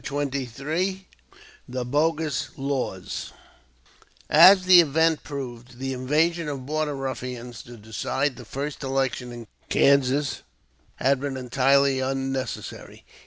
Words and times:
CHAPTER 0.03 0.45
XXIII 0.45 1.07
THE 1.69 1.85
BOGUS 1.85 2.57
LAWS 2.57 3.33
As 4.31 4.63
the 4.65 4.81
event 4.81 5.23
proved, 5.23 5.77
the 5.77 5.93
invasion 5.93 6.47
of 6.47 6.65
border 6.65 6.95
ruffians 6.95 7.61
to 7.61 7.77
decide 7.77 8.35
the 8.35 8.43
first 8.43 8.81
election 8.81 9.31
in 9.31 9.45
Kansas 9.69 10.41
had 10.95 11.19
been 11.19 11.37
entirely 11.37 11.99
unnecessary. 11.99 13.05